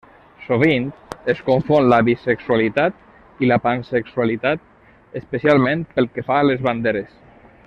[0.43, 0.85] Sovint
[1.33, 4.67] es confon la bisexualitat i la pansexualitat,
[5.23, 7.19] especialment pel que fa a les banderes.